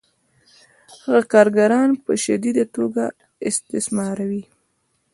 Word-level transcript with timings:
هغه 1.01 1.21
کارګران 1.33 1.89
په 2.03 2.11
شدیده 2.23 2.65
توګه 2.75 3.03
استثماروي 3.49 4.43